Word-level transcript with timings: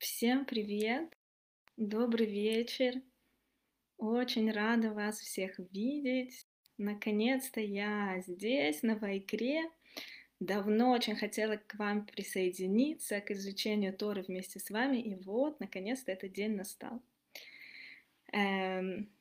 Всем 0.00 0.46
привет! 0.46 1.14
Добрый 1.76 2.24
вечер! 2.24 3.02
Очень 3.98 4.50
рада 4.50 4.94
вас 4.94 5.20
всех 5.20 5.58
видеть. 5.72 6.46
Наконец-то 6.78 7.60
я 7.60 8.18
здесь, 8.26 8.82
на 8.82 8.96
Вайкре. 8.96 9.70
Давно 10.40 10.92
очень 10.92 11.16
хотела 11.16 11.58
к 11.58 11.74
вам 11.74 12.06
присоединиться, 12.06 13.20
к 13.20 13.30
изучению 13.32 13.94
Торы 13.94 14.22
вместе 14.22 14.58
с 14.58 14.70
вами, 14.70 14.96
и 14.96 15.16
вот, 15.16 15.60
наконец-то 15.60 16.10
этот 16.12 16.32
день 16.32 16.56
настал. 16.56 17.02
Эм, 18.32 19.12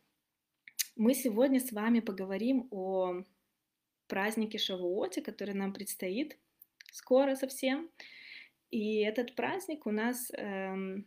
мы 0.95 1.13
сегодня 1.13 1.59
с 1.59 1.73
вами 1.73 1.99
поговорим 1.99 2.69
о 2.71 3.25
празднике 4.07 4.57
Шавуоте, 4.57 5.21
который 5.21 5.55
нам 5.55 5.73
предстоит 5.73 6.37
скоро 6.93 7.35
совсем. 7.35 7.89
И 8.71 8.97
этот 8.97 9.35
праздник 9.35 9.85
у 9.85 9.91
нас 9.91 10.31
эм, 10.31 11.05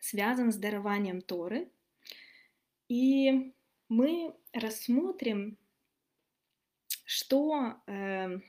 связан 0.00 0.52
с 0.52 0.56
дарованием 0.56 1.20
Торы. 1.20 1.70
И 2.88 3.52
мы 3.88 4.34
рассмотрим, 4.52 5.56
что 7.04 7.74
э, 7.86 8.40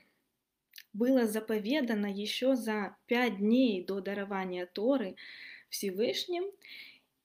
было 0.92 1.26
заповедано 1.26 2.06
еще 2.06 2.56
за 2.56 2.96
пять 3.06 3.38
дней 3.38 3.84
до 3.84 4.00
дарования 4.00 4.66
Торы 4.66 5.16
Всевышним, 5.68 6.44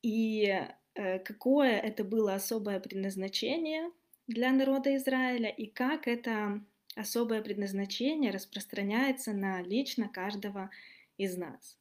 и 0.02 0.68
э, 0.96 1.20
какое 1.20 1.78
это 1.78 2.04
было 2.04 2.36
особое 2.36 2.80
предназначение 2.80 3.92
для 4.28 4.52
народа 4.52 4.96
Израиля, 4.96 5.50
и 5.50 5.68
как 5.68 6.08
это 6.08 6.62
особое 7.00 7.42
предназначение 7.42 8.32
распространяется 8.32 9.32
на 9.32 9.62
лично 9.62 10.10
каждого 10.10 10.70
из 11.18 11.38
нас. 11.38 11.78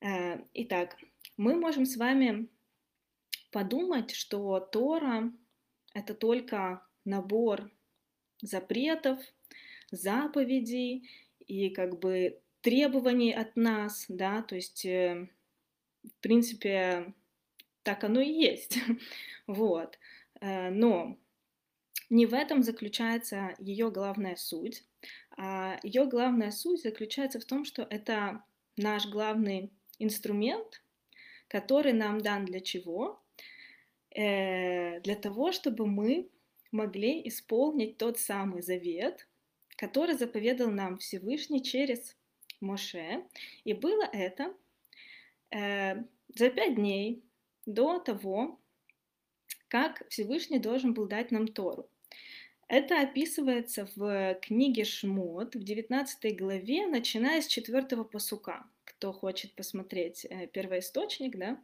Э, 0.00 0.44
итак, 0.54 0.96
мы 1.36 1.56
можем 1.56 1.84
с 1.84 1.96
вами 1.96 2.48
подумать, 3.50 4.12
что 4.12 4.60
Тора— 4.60 5.32
это 5.94 6.14
только 6.14 6.86
набор 7.04 7.70
запретов, 8.40 9.18
заповедей 9.90 11.10
и 11.46 11.70
как 11.70 11.98
бы 11.98 12.40
требований 12.60 13.32
от 13.32 13.56
нас, 13.56 14.06
да, 14.08 14.42
то 14.42 14.54
есть, 14.54 14.84
э, 14.84 15.28
в 16.04 16.20
принципе, 16.20 17.12
так 17.82 18.04
оно 18.04 18.20
и 18.20 18.30
есть, 18.30 18.78
вот. 19.48 19.98
Э, 20.40 20.70
но 20.70 21.18
не 22.10 22.26
в 22.26 22.34
этом 22.34 22.62
заключается 22.62 23.54
ее 23.58 23.90
главная 23.90 24.36
суть. 24.36 24.84
А 25.36 25.78
ее 25.82 26.06
главная 26.06 26.50
суть 26.50 26.82
заключается 26.82 27.40
в 27.40 27.44
том, 27.44 27.64
что 27.64 27.86
это 27.88 28.42
наш 28.76 29.06
главный 29.06 29.72
инструмент, 29.98 30.82
который 31.48 31.92
нам 31.92 32.20
дан 32.20 32.44
для 32.44 32.60
чего? 32.60 33.22
Э, 34.10 35.00
для 35.00 35.14
того, 35.14 35.52
чтобы 35.52 35.86
мы 35.86 36.28
могли 36.72 37.26
исполнить 37.28 37.96
тот 37.96 38.18
самый 38.18 38.60
завет, 38.60 39.28
который 39.76 40.14
заповедал 40.16 40.70
нам 40.70 40.98
Всевышний 40.98 41.62
через 41.62 42.16
Моше. 42.60 43.24
И 43.64 43.72
было 43.72 44.02
это 44.12 44.52
э, 45.50 45.94
за 46.34 46.50
пять 46.50 46.74
дней 46.74 47.22
до 47.66 48.00
того, 48.00 48.58
как 49.68 50.06
Всевышний 50.08 50.58
должен 50.58 50.92
был 50.92 51.06
дать 51.06 51.30
нам 51.30 51.46
Тору. 51.46 51.88
Это 52.68 53.00
описывается 53.00 53.88
в 53.96 54.38
книге 54.42 54.84
Шмот 54.84 55.56
в 55.56 55.64
19 55.64 56.38
главе, 56.38 56.86
начиная 56.86 57.40
с 57.40 57.48
4 57.48 58.04
посука. 58.04 58.64
Кто 58.84 59.12
хочет 59.12 59.54
посмотреть 59.54 60.24
э, 60.24 60.46
первоисточник, 60.46 61.36
да, 61.36 61.60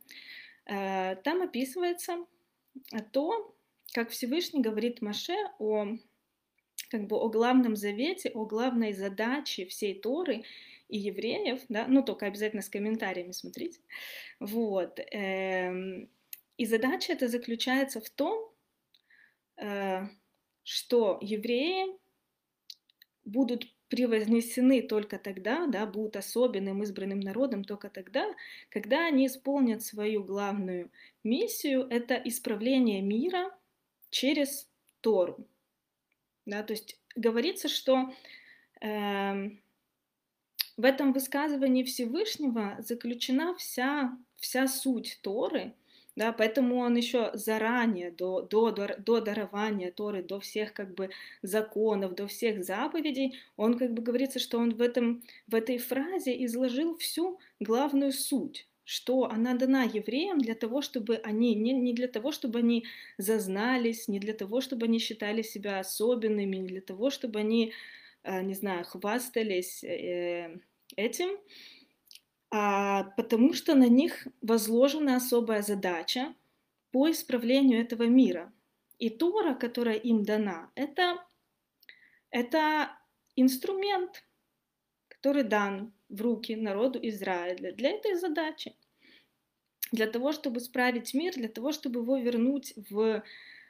э, 0.67 1.17
там 1.23 1.43
описывается 1.43 2.27
то, 3.13 3.55
как 3.93 4.11
Всевышний 4.11 4.61
говорит 4.61 5.01
Маше 5.01 5.37
о, 5.59 5.87
как 6.91 7.07
бы, 7.07 7.17
о 7.17 7.29
главном 7.29 7.77
завете, 7.77 8.31
о 8.31 8.45
главной 8.45 8.93
задаче 8.93 9.67
всей 9.67 9.95
Торы 9.95 10.43
и 10.89 10.99
евреев, 10.99 11.61
да, 11.69 11.87
ну 11.87 12.03
только 12.03 12.27
обязательно 12.27 12.63
с 12.63 12.69
комментариями 12.69 13.33
смотрите, 13.33 13.81
вот. 14.41 14.99
Эм, 15.13 16.11
и 16.57 16.67
задача 16.67 17.13
эта 17.13 17.29
заключается 17.29 18.01
в 18.01 18.11
том, 18.11 18.53
э, 19.57 20.03
что 20.67 21.19
евреи 21.21 21.97
будут 23.25 23.73
превознесены 23.89 24.83
только 24.83 25.17
тогда, 25.17 25.69
да, 25.69 25.87
будут 25.87 26.17
особенным 26.17 26.83
избранным 26.83 27.21
народом 27.21 27.63
только 27.63 27.89
тогда, 27.89 28.35
когда 28.69 29.07
они 29.07 29.29
исполнят 29.29 29.85
свою 29.85 30.25
главную 30.25 30.91
миссию, 31.23 31.87
это 31.89 32.17
исправление 32.17 33.01
мира 33.01 33.57
через 34.11 34.69
Тору. 35.03 35.47
Да, 36.47 36.65
то 36.65 36.73
есть 36.73 36.99
говорится, 37.15 37.69
что 37.69 38.13
э, 38.81 39.51
в 40.77 40.85
этом 40.85 41.13
высказывании 41.13 41.85
Всевышнего 41.85 42.77
заключена 42.81 43.55
вся, 43.55 44.19
вся 44.35 44.67
суть 44.67 45.21
Торы– 45.23 45.75
да, 46.17 46.33
поэтому 46.33 46.79
он 46.79 46.97
еще 46.97 47.31
заранее, 47.35 48.11
до, 48.11 48.41
до, 48.41 48.73
до 48.73 49.21
дарования 49.21 49.93
Торы, 49.93 50.23
до 50.23 50.41
всех 50.41 50.73
как 50.73 50.95
бы 50.95 51.11
законов, 51.43 52.15
до 52.15 52.27
всех 52.27 52.65
заповедей, 52.65 53.39
он 53.57 53.79
как 53.79 53.93
бы 53.93 54.03
говорится, 54.03 54.39
что 54.39 54.59
он 54.59 54.75
в, 54.75 54.81
этом, 54.81 55.23
в 55.47 55.55
этой 55.55 55.77
фразе 55.77 56.43
изложил 56.47 56.97
всю 56.97 57.39
главную 57.61 58.13
суть, 58.13 58.67
что 58.85 59.27
она 59.31 59.55
дана 59.55 59.83
евреям 59.83 60.39
для 60.39 60.55
того, 60.55 60.81
чтобы 60.81 61.17
они, 61.17 61.55
не, 61.55 61.75
не 61.75 61.93
для 61.93 62.09
того, 62.09 62.33
чтобы 62.33 62.61
они 62.61 62.87
зазнались, 63.19 64.09
не 64.09 64.19
для 64.19 64.33
того, 64.33 64.63
чтобы 64.63 64.87
они 64.87 64.99
считали 64.99 65.43
себя 65.43 65.81
особенными, 65.81 66.57
не 66.57 66.69
для 66.69 66.81
того, 66.81 67.11
чтобы 67.11 67.41
они, 67.41 67.75
э, 68.23 68.43
не 68.43 68.55
знаю, 68.55 68.87
хвастались 68.87 69.85
э, 69.85 70.61
этим, 70.97 71.29
потому 73.17 73.53
что 73.55 73.75
на 73.75 73.89
них 73.89 74.27
возложена 74.41 75.17
особая 75.17 75.63
задача 75.63 76.35
по 76.93 77.11
исправлению 77.11 77.81
этого 77.81 78.05
мира. 78.05 78.53
И 78.99 79.11
Тора, 79.11 79.55
которая 79.55 79.97
им 79.97 80.23
дана, 80.23 80.71
это, 80.75 81.23
это 82.31 82.97
инструмент, 83.35 84.25
который 85.09 85.43
дан 85.43 85.93
в 86.09 86.23
руки 86.23 86.57
народу 86.57 86.99
Израиля 87.03 87.73
для 87.73 87.91
этой 87.91 88.15
задачи. 88.15 88.75
Для 89.93 90.07
того, 90.07 90.33
чтобы 90.33 90.59
исправить 90.59 91.15
мир, 91.15 91.35
для 91.35 91.49
того, 91.49 91.73
чтобы 91.73 92.01
его 92.01 92.17
вернуть 92.17 92.75
в 92.91 93.23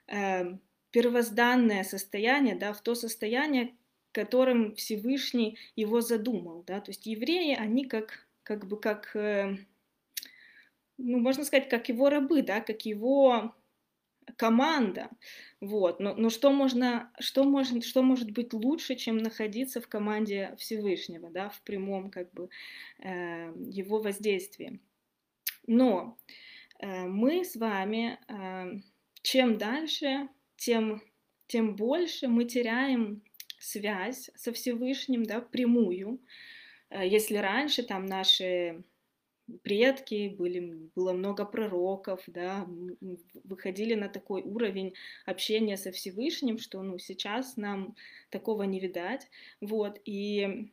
э, 0.07 0.59
первозданное 0.91 1.85
состояние, 1.85 2.55
да, 2.55 2.73
в 2.73 2.81
то 2.81 2.95
состояние, 2.95 3.75
которым 4.13 4.75
Всевышний 4.77 5.59
его 5.77 6.01
задумал. 6.01 6.65
Да? 6.67 6.81
То 6.81 6.91
есть 6.91 7.07
евреи, 7.07 7.55
они 7.55 7.85
как 7.85 8.26
как 8.47 8.69
бы 8.69 8.79
как, 8.79 9.17
э, 9.17 9.57
ну, 10.99 11.19
можно 11.19 11.45
сказать, 11.45 11.69
как 11.69 11.89
его 11.89 12.09
рабы, 12.09 12.43
да, 12.43 12.61
как 12.61 12.87
его 12.87 13.55
команда, 14.37 15.11
вот, 15.61 15.99
но, 15.99 16.15
но 16.15 16.31
что 16.31 16.53
можно, 16.53 17.13
что 17.19 17.43
может, 17.43 17.85
что 17.85 18.03
может 18.03 18.31
быть 18.31 18.53
лучше, 18.53 18.95
чем 18.95 19.17
находиться 19.19 19.81
в 19.81 19.89
команде 19.89 20.55
Всевышнего, 20.59 21.29
да, 21.31 21.49
в 21.49 21.61
прямом, 21.63 22.11
как 22.11 22.33
бы, 22.33 22.49
э, 23.01 23.53
его 23.69 23.99
воздействии. 23.99 24.81
Но 25.67 26.17
э, 26.79 27.07
мы 27.07 27.45
с 27.45 27.57
вами, 27.57 28.21
э, 28.29 28.81
чем 29.23 29.59
дальше, 29.59 30.29
тем, 30.57 31.03
тем 31.49 31.75
больше 31.75 32.29
мы 32.29 32.45
теряем 32.45 33.23
связь 33.59 34.31
со 34.37 34.53
Всевышним, 34.53 35.25
да, 35.25 35.41
прямую, 35.41 36.21
Э, 36.21 36.56
если 36.91 37.37
раньше 37.37 37.83
там 37.83 38.07
наши 38.07 38.85
предки, 39.63 40.35
были, 40.37 40.89
было 40.95 41.13
много 41.13 41.45
пророков, 41.45 42.23
да, 42.27 42.67
выходили 43.45 43.95
на 43.95 44.09
такой 44.09 44.43
уровень 44.43 44.95
общения 45.25 45.77
со 45.77 45.93
Всевышним, 45.93 46.59
что 46.59 46.83
ну, 46.83 46.99
сейчас 46.99 47.57
нам 47.57 47.95
такого 48.31 48.65
не 48.65 48.81
видать. 48.81 49.29
Вот, 49.61 50.01
и... 50.05 50.71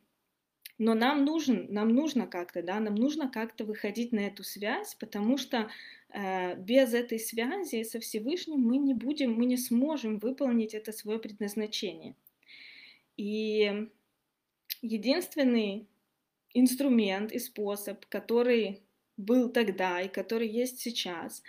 Но 0.76 0.94
нам, 0.94 1.24
нужен, 1.24 1.72
нам 1.72 1.90
нужно 1.90 2.26
как-то, 2.26 2.60
да, 2.60 2.80
нам 2.80 2.96
нужно 2.96 3.30
как-то 3.30 3.64
выходить 3.64 4.10
на 4.10 4.26
эту 4.26 4.42
связь, 4.42 4.96
потому 4.96 5.36
что 5.38 5.70
э, 6.08 6.56
без 6.56 6.92
этой 6.94 7.20
связи 7.20 7.84
со 7.84 8.00
Всевышним 8.00 8.58
мы 8.58 8.78
не 8.78 8.92
будем, 8.92 9.34
мы 9.34 9.44
не 9.44 9.56
сможем 9.56 10.18
выполнить 10.18 10.74
это 10.74 10.90
свое 10.90 11.20
предназначение. 11.20 12.16
И 13.16 13.88
единственный 14.82 15.86
инструмент 16.54 17.32
и 17.32 17.38
способ, 17.38 18.06
который 18.06 18.82
был 19.16 19.50
тогда 19.50 20.00
и 20.00 20.08
который 20.08 20.48
есть 20.48 20.80
сейчас, 20.80 21.42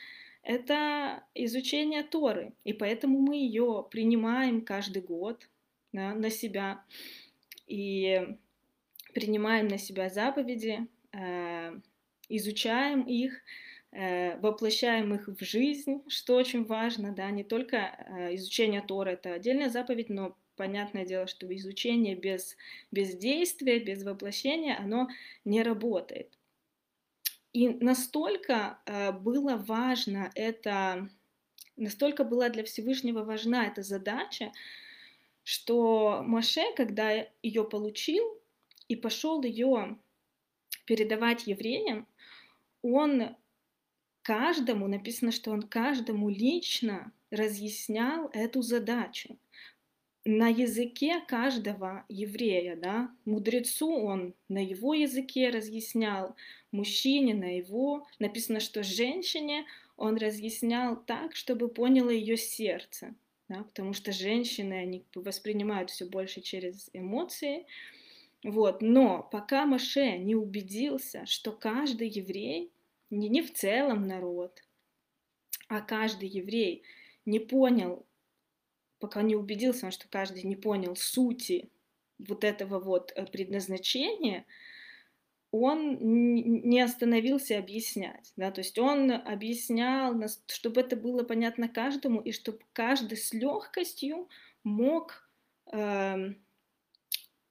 это 0.43 1.23
изучение 1.33 2.03
Торы. 2.03 2.53
И 2.63 2.73
поэтому 2.73 3.19
мы 3.19 3.37
ее 3.37 3.87
принимаем 3.89 4.61
каждый 4.61 5.01
год 5.01 5.49
да, 5.91 6.13
на 6.13 6.29
себя 6.29 6.83
и 7.67 8.37
принимаем 9.13 9.67
на 9.67 9.77
себя 9.77 10.09
заповеди, 10.09 10.87
э, 11.13 11.79
изучаем 12.29 13.01
их, 13.03 13.41
э, 13.91 14.37
воплощаем 14.39 15.15
их 15.15 15.27
в 15.27 15.43
жизнь, 15.43 16.03
что 16.07 16.35
очень 16.35 16.65
важно, 16.65 17.13
да, 17.13 17.31
не 17.31 17.43
только 17.43 17.77
э, 17.77 18.35
изучение 18.35 18.81
Тора, 18.81 19.11
это 19.11 19.33
отдельная 19.33 19.69
заповедь, 19.69 20.09
но 20.09 20.37
понятное 20.55 21.05
дело, 21.05 21.27
что 21.27 21.53
изучение 21.55 22.15
без, 22.15 22.57
без 22.91 23.15
действия, 23.15 23.79
без 23.79 24.03
воплощения, 24.03 24.77
оно 24.77 25.07
не 25.43 25.63
работает. 25.63 26.37
И 27.53 27.69
настолько 27.69 28.79
э, 28.85 29.11
было 29.13 29.55
важно 29.55 30.31
это, 30.35 31.09
настолько 31.77 32.23
была 32.23 32.49
для 32.49 32.63
Всевышнего 32.63 33.23
важна 33.23 33.67
эта 33.67 33.81
задача, 33.81 34.51
что 35.43 36.21
Моше, 36.25 36.63
когда 36.75 37.25
ее 37.41 37.63
получил 37.63 38.23
и 38.87 38.95
пошел 38.95 39.41
ее 39.43 39.97
передавать 40.85 41.47
евреям, 41.47 42.07
он 42.81 43.35
каждому, 44.21 44.87
написано, 44.87 45.31
что 45.31 45.51
он 45.51 45.61
каждому 45.61 46.29
лично 46.29 47.11
разъяснял 47.29 48.29
эту 48.33 48.61
задачу 48.61 49.37
на 50.25 50.47
языке 50.47 51.21
каждого 51.27 52.03
еврея, 52.09 52.75
да, 52.75 53.11
мудрецу 53.25 53.91
он 53.91 54.33
на 54.49 54.57
его 54.57 54.95
языке 54.95 55.49
разъяснял, 55.49 56.35
мужчине 56.71 57.35
на 57.35 57.57
его, 57.57 58.07
написано, 58.17 58.59
что 58.59 58.81
женщине 58.81 59.65
он 59.97 60.17
разъяснял 60.17 60.97
так, 60.97 61.35
чтобы 61.35 61.69
поняло 61.69 62.09
ее 62.09 62.37
сердце, 62.37 63.13
да, 63.47 63.63
потому 63.63 63.93
что 63.93 64.11
женщины, 64.11 64.73
они 64.73 65.05
воспринимают 65.13 65.91
все 65.91 66.05
больше 66.05 66.41
через 66.41 66.89
эмоции, 66.91 67.67
вот, 68.43 68.81
но 68.81 69.27
пока 69.31 69.65
Маше 69.65 70.17
не 70.17 70.35
убедился, 70.35 71.25
что 71.27 71.51
каждый 71.51 72.09
еврей, 72.09 72.71
не, 73.11 73.29
не 73.29 73.43
в 73.43 73.53
целом 73.53 74.07
народ, 74.07 74.63
а 75.67 75.81
каждый 75.81 76.29
еврей 76.29 76.83
не 77.25 77.39
понял 77.39 78.05
пока 78.99 79.21
не 79.21 79.35
убедился, 79.35 79.91
что 79.91 80.07
каждый 80.09 80.43
не 80.43 80.55
понял 80.55 80.95
сути 80.95 81.69
вот 82.17 82.43
этого 82.43 82.79
вот 82.79 83.11
э, 83.15 83.25
предназначения, 83.25 84.45
он 85.51 85.97
не 86.01 86.81
остановился 86.81 87.57
объяснять, 87.57 88.33
да, 88.35 88.51
то 88.51 88.59
есть 88.59 88.77
он 88.77 89.11
объяснял, 89.11 90.13
чтобы 90.47 90.81
это 90.81 90.97
было 90.97 91.23
понятно 91.23 91.69
каждому, 91.69 92.19
и 92.19 92.31
чтобы 92.33 92.59
каждый 92.73 93.17
с 93.17 93.33
легкостью 93.33 94.27
мог 94.63 95.29
э, 95.71 96.33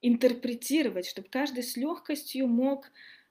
интерпретировать, 0.02 1.06
чтобы 1.06 1.28
каждый 1.28 1.62
с 1.62 1.76
легкостью 1.78 2.46
мог 2.46 2.90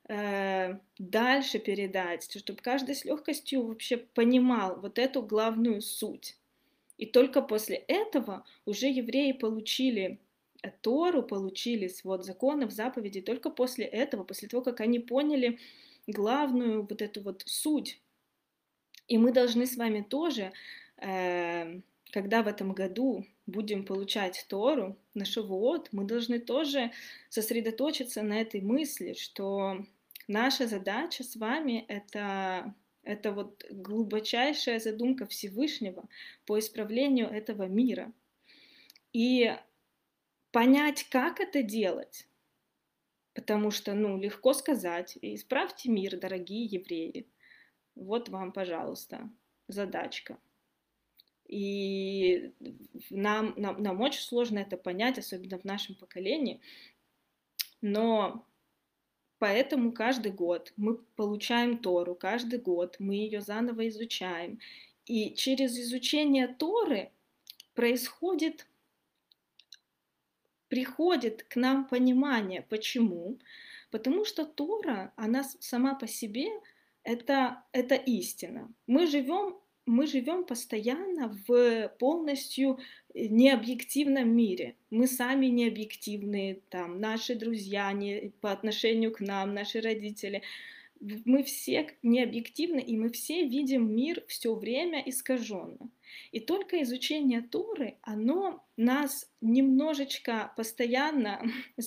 э, 0.10 0.80
дальше 0.98 1.60
передать, 1.60 2.36
чтобы 2.36 2.60
каждый 2.60 2.96
с 2.96 3.06
легкостью 3.06 3.68
вообще 3.68 3.98
понимал 3.98 4.80
вот 4.80 4.98
эту 4.98 5.22
главную 5.22 5.82
суть. 5.82 6.36
И 6.98 7.06
только 7.06 7.42
после 7.42 7.78
этого 7.78 8.46
уже 8.66 8.88
евреи 8.88 9.32
получили 9.32 10.20
э, 10.62 10.72
Тору, 10.82 11.24
получили 11.24 11.88
свод 11.88 12.24
законов, 12.24 12.72
заповедей, 12.72 13.22
только 13.22 13.50
после 13.50 13.86
этого, 13.86 14.24
после 14.24 14.48
того, 14.48 14.64
как 14.64 14.82
они 14.82 15.00
поняли 15.00 15.60
главную 16.08 16.86
вот 16.86 17.02
эту 17.02 17.22
вот 17.22 17.44
суть. 17.46 18.00
И 19.08 19.18
мы 19.18 19.32
должны 19.32 19.66
с 19.66 19.76
вами 19.76 20.02
тоже, 20.02 20.54
э, 20.98 21.82
когда 22.12 22.44
в 22.44 22.48
этом 22.48 22.74
году 22.74 23.26
будем 23.46 23.86
получать 23.86 24.46
Тору 24.48 24.98
на 25.14 25.26
Шавуот, 25.26 25.90
мы 25.92 26.06
должны 26.06 26.40
тоже 26.40 26.92
сосредоточиться 27.30 28.22
на 28.22 28.40
этой 28.40 28.62
мысли, 28.62 29.14
что 29.14 29.86
наша 30.28 30.68
задача 30.68 31.24
с 31.24 31.36
вами— 31.36 31.86
это 31.88 32.74
это 33.04 33.32
вот 33.32 33.66
глубочайшая 33.70 34.80
задумка 34.80 35.26
Всевышнего 35.26 36.08
по 36.46 36.58
исправлению 36.60 37.28
этого 37.28 37.64
мира. 37.68 38.12
И 39.12 39.56
понять, 40.52 41.04
как 41.10 41.40
это 41.40 41.62
делать, 41.62 42.28
потому 43.34 43.72
что, 43.72 43.94
ну, 43.94 44.18
легко 44.18 44.54
сказать, 44.54 45.18
исправьте 45.22 45.90
мир, 45.90 46.18
дорогие 46.18 46.66
евреи. 46.66 47.28
Вот 47.96 48.30
вам, 48.30 48.52
пожалуйста, 48.52 49.30
задачка. 49.68 50.40
И 51.48 52.54
нам, 53.10 53.54
нам, 53.58 53.84
нам 53.84 54.02
очень 54.02 54.22
сложно 54.22 54.60
это 54.60 54.78
понять, 54.78 55.20
особенно 55.20 55.60
в 55.60 55.66
нашем 55.66 55.96
поколении. 55.96 56.62
Но 57.82 58.48
Поэтому 59.40 59.92
каждый 59.92 60.32
год 60.32 60.74
мы 60.78 60.98
получаем 61.16 61.78
Тору, 61.78 62.16
каждый 62.16 62.60
год 62.60 62.96
мы 63.00 63.16
ее 63.16 63.42
заново 63.42 63.88
изучаем. 63.90 64.60
И 65.06 65.34
через 65.36 65.78
изучение 65.78 66.48
Торы 66.48 67.12
происходит, 67.74 68.68
приходит 70.70 71.44
к 71.44 71.56
нам 71.56 71.88
понимание, 71.88 72.62
почему. 72.62 73.38
Потому 73.92 74.26
что 74.26 74.46
Тора, 74.46 75.14
она 75.16 75.44
сама 75.44 75.94
по 75.96 76.08
себе, 76.08 76.48
это, 77.04 77.64
это 77.74 77.96
истина. 77.96 78.72
Мы 78.88 79.08
живем 79.08 79.58
мы 79.86 80.08
живем 80.08 80.46
постоянно 80.46 81.38
в 81.48 81.90
полностью 82.00 82.80
э, 83.14 83.28
необъективном 83.28 84.30
мире. 84.36 84.76
Мы 84.90 85.08
сами 85.08 85.48
необъективные, 85.48 86.62
там, 86.70 87.00
наши 87.00 87.36
друзья 87.36 87.92
не, 87.92 88.32
по 88.42 88.52
отношению 88.52 89.12
к 89.12 89.20
нам, 89.20 89.54
наши 89.54 89.82
родители 89.82 90.42
мы 91.26 91.44
все 91.44 91.90
не 92.02 92.24
объективны, 92.24 92.80
и 92.80 92.96
мы 92.98 93.10
все 93.10 93.48
видим 93.48 93.94
мир 93.94 94.24
все 94.28 94.56
время 94.56 95.04
искаженно. 95.06 95.90
И 96.32 96.40
только 96.40 96.82
изучение 96.84 97.42
Торы, 97.42 97.98
оно 98.02 98.66
нас 98.78 99.32
немножечко 99.42 100.52
постоянно 100.58 101.42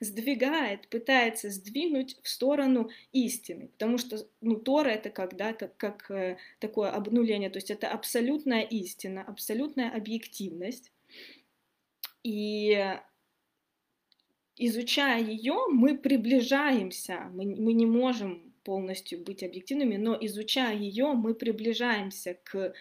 сдвигает, 0.00 0.88
пытается 0.88 1.50
сдвинуть 1.50 2.16
в 2.22 2.28
сторону 2.28 2.90
истины. 3.12 3.68
Потому 3.68 3.98
что 3.98 4.18
ну, 4.40 4.56
Тора 4.56 4.90
это 4.90 5.10
как, 5.10 5.36
да, 5.36 5.52
как, 5.52 5.76
как 5.76 6.10
э, 6.10 6.38
такое 6.58 6.90
обнуление, 6.90 7.50
то 7.50 7.58
есть 7.58 7.70
это 7.70 7.88
абсолютная 7.88 8.62
истина, 8.62 9.22
абсолютная 9.22 9.90
объективность. 9.90 10.92
И 12.22 12.98
изучая 14.60 15.22
ее, 15.22 15.66
мы 15.70 15.96
приближаемся, 15.96 17.30
мы, 17.32 17.46
мы 17.46 17.72
не 17.72 17.86
можем 17.86 18.52
полностью 18.62 19.24
быть 19.24 19.42
объективными, 19.42 19.96
но 19.96 20.16
изучая 20.20 20.76
ее, 20.76 21.14
мы 21.14 21.34
приближаемся 21.34 22.38
к 22.44 22.74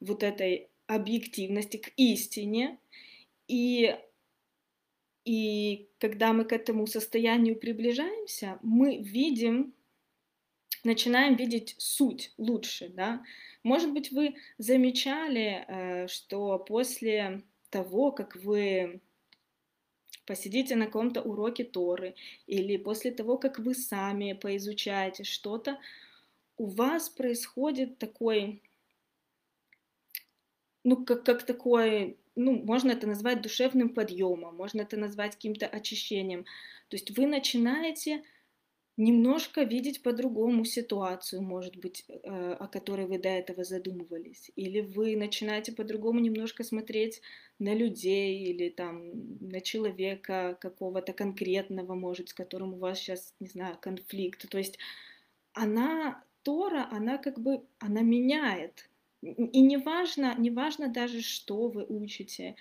вот 0.00 0.22
этой 0.22 0.68
объективности, 0.86 1.76
к 1.78 1.92
истине. 1.96 2.78
И, 3.48 3.96
и 5.24 5.88
когда 5.98 6.32
мы 6.32 6.44
к 6.44 6.52
этому 6.52 6.86
состоянию 6.86 7.56
приближаемся, 7.56 8.58
мы 8.62 8.98
видим, 8.98 9.74
начинаем 10.82 11.36
видеть 11.36 11.74
суть 11.78 12.32
лучше. 12.38 12.88
Да? 12.88 13.24
Может 13.62 13.92
быть, 13.92 14.12
вы 14.12 14.34
замечали, 14.58 15.64
э, 15.66 16.08
что 16.08 16.58
после 16.58 17.42
того, 17.70 18.12
как 18.12 18.36
вы 18.36 19.00
посидите 20.26 20.76
на 20.76 20.86
каком-то 20.86 21.22
уроке 21.22 21.64
Торы, 21.64 22.14
или 22.46 22.76
после 22.76 23.10
того, 23.10 23.38
как 23.38 23.58
вы 23.58 23.74
сами 23.74 24.32
поизучаете 24.32 25.24
что-то, 25.24 25.78
у 26.56 26.66
вас 26.66 27.08
происходит 27.08 27.98
такой, 27.98 28.62
ну, 30.84 31.04
как, 31.04 31.24
как 31.24 31.44
такой, 31.44 32.16
ну, 32.36 32.52
можно 32.52 32.92
это 32.92 33.06
назвать 33.06 33.42
душевным 33.42 33.88
подъемом, 33.88 34.54
можно 34.56 34.82
это 34.82 34.96
назвать 34.96 35.34
каким-то 35.34 35.66
очищением. 35.66 36.44
То 36.88 36.96
есть 36.96 37.16
вы 37.16 37.26
начинаете 37.26 38.22
немножко 38.96 39.62
видеть 39.62 40.02
по-другому 40.02 40.64
ситуацию, 40.64 41.42
может 41.42 41.76
быть, 41.76 42.04
э, 42.08 42.52
о 42.52 42.68
которой 42.68 43.06
вы 43.06 43.18
до 43.18 43.28
этого 43.28 43.64
задумывались. 43.64 44.52
Или 44.54 44.80
вы 44.80 45.16
начинаете 45.16 45.72
по-другому 45.72 46.20
немножко 46.20 46.62
смотреть 46.62 47.20
на 47.58 47.74
людей 47.74 48.44
или 48.44 48.68
там 48.68 49.10
на 49.40 49.60
человека 49.60 50.56
какого-то 50.60 51.12
конкретного, 51.12 51.94
может, 51.94 52.28
с 52.28 52.34
которым 52.34 52.74
у 52.74 52.78
вас 52.78 52.98
сейчас, 52.98 53.34
не 53.40 53.48
знаю, 53.48 53.76
конфликт. 53.80 54.48
То 54.48 54.58
есть 54.58 54.78
она, 55.54 56.22
Тора, 56.42 56.88
она 56.92 57.18
как 57.18 57.40
бы, 57.40 57.62
она 57.78 58.02
меняет. 58.02 58.88
И 59.24 59.60
не 59.62 59.78
важно, 59.78 60.34
не 60.36 60.50
важно 60.50 60.88
даже, 60.88 61.22
что 61.22 61.68
вы 61.68 61.84
учите, 61.84 62.56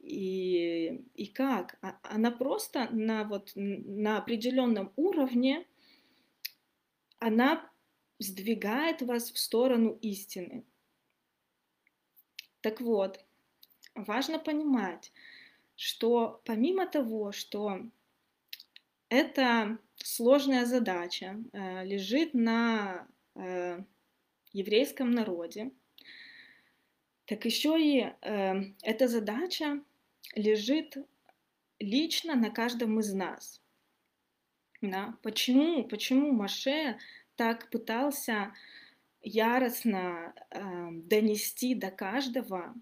и, 0.00 1.04
и 1.14 1.26
как. 1.26 1.76
А, 1.82 1.98
она 2.02 2.30
просто 2.30 2.88
на, 2.90 3.24
вот, 3.24 3.52
на 3.54 4.18
определенном 4.18 4.92
уровне 4.96 5.66
она 7.18 7.70
сдвигает 8.18 9.02
вас 9.02 9.30
в 9.30 9.38
сторону 9.38 9.98
истины. 10.00 10.64
Так 12.62 12.80
вот, 12.80 13.22
важно 13.94 14.38
понимать, 14.38 15.12
что 15.76 16.40
помимо 16.44 16.86
того, 16.86 17.32
что 17.32 17.82
это 19.08 19.78
сложная 19.96 20.64
задача 20.64 21.36
лежит 21.52 22.32
на 22.32 23.06
еврейском 24.52 25.10
народе, 25.10 25.72
так 27.26 27.44
еще 27.44 27.76
и 27.78 28.12
эта 28.22 29.08
задача 29.08 29.82
лежит 30.34 30.96
лично 31.78 32.34
на 32.34 32.50
каждом 32.50 33.00
из 33.00 33.12
нас. 33.12 33.60
Да? 34.80 35.16
Почему, 35.22 35.84
почему 35.84 36.32
Маше 36.32 36.98
так 37.36 37.70
пытался 37.70 38.52
яростно 39.22 40.34
э, 40.50 40.88
донести 40.92 41.74
до 41.74 41.90
каждого 41.90 42.74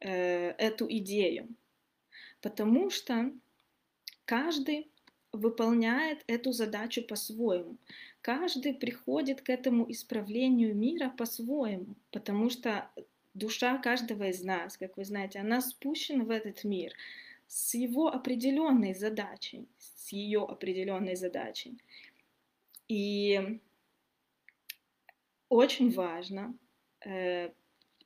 э, 0.00 0.50
эту 0.52 0.86
идею? 0.88 1.48
Потому 2.40 2.90
что 2.90 3.32
каждый 4.24 4.90
выполняет 5.32 6.22
эту 6.28 6.52
задачу 6.52 7.02
по-своему. 7.02 7.76
Каждый 8.20 8.72
приходит 8.72 9.42
к 9.42 9.50
этому 9.50 9.90
исправлению 9.90 10.74
мира 10.74 11.10
по-своему, 11.10 11.96
потому 12.10 12.48
что 12.50 12.88
душа 13.34 13.78
каждого 13.78 14.28
из 14.28 14.42
нас, 14.42 14.76
как 14.76 14.96
вы 14.96 15.04
знаете, 15.04 15.40
она 15.40 15.60
спущена 15.60 16.24
в 16.24 16.30
этот 16.30 16.64
мир 16.64 16.92
с 17.46 17.74
его 17.74 18.08
определенной 18.08 18.94
задачей, 18.94 19.68
с 19.78 20.10
ее 20.12 20.44
определенной 20.44 21.16
задачей. 21.16 21.78
И 22.88 23.60
очень 25.48 25.92
важно, 25.92 26.54
э, 27.04 27.50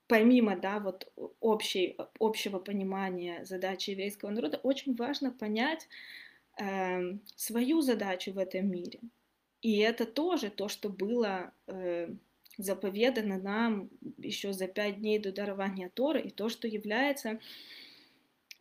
помимо 0.06 0.56
да, 0.56 0.80
вот 0.80 1.12
общей, 1.40 1.97
общего 2.18 2.58
понимания 2.58 3.44
задачи 3.44 3.90
еврейского 3.90 4.30
народа, 4.30 4.58
очень 4.62 4.94
важно 4.94 5.30
понять 5.30 5.88
э, 6.61 7.18
свою 7.37 7.80
задачу 7.80 8.32
в 8.32 8.38
этом 8.38 8.70
мире. 8.70 9.00
И 9.61 9.78
это 9.78 10.06
тоже 10.06 10.50
то, 10.50 10.68
что 10.68 10.88
было 10.88 11.52
э, 11.66 12.11
заповедано 12.59 13.38
нам 13.38 13.88
еще 14.19 14.53
за 14.53 14.67
пять 14.67 14.99
дней 14.99 15.19
до 15.19 15.33
дарования 15.33 15.88
Торы, 15.88 16.21
и 16.21 16.31
то, 16.31 16.49
что 16.49 16.69
является 16.69 17.38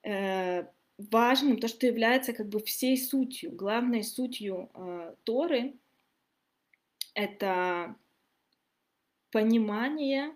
э, 0.03 0.65
важным, 0.97 1.59
то, 1.59 1.67
что 1.67 1.85
является 1.87 2.33
как 2.33 2.47
бы 2.47 2.59
всей 2.59 2.97
сутью, 2.97 3.51
главной 3.51 4.03
сутью 4.03 4.69
э, 4.73 5.15
Торы, 5.23 5.73
это 7.13 7.95
понимание 9.31 10.35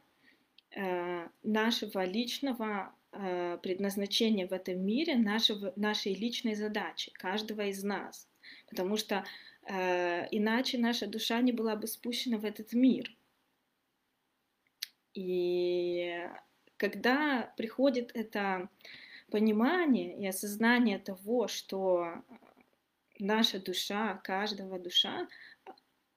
э, 0.75 1.27
нашего 1.43 2.03
личного 2.03 2.93
э, 3.11 3.59
предназначения 3.61 4.47
в 4.47 4.53
этом 4.53 4.83
мире, 4.83 5.15
нашего, 5.15 5.73
нашей 5.75 6.15
личной 6.15 6.55
задачи, 6.55 7.11
каждого 7.13 7.67
из 7.67 7.83
нас. 7.83 8.27
Потому 8.67 8.97
что 8.97 9.23
э, 9.67 10.27
иначе 10.31 10.79
наша 10.79 11.05
душа 11.07 11.39
не 11.41 11.51
была 11.51 11.75
бы 11.75 11.87
спущена 11.87 12.37
в 12.37 12.45
этот 12.45 12.73
мир. 12.73 13.15
И 15.13 16.27
когда 16.77 17.53
приходит 17.57 18.11
это 18.13 18.69
понимание 19.29 20.17
и 20.17 20.25
осознание 20.27 20.99
того, 20.99 21.47
что 21.47 22.23
наша 23.19 23.59
душа, 23.59 24.15
каждого 24.23 24.79
душа 24.79 25.27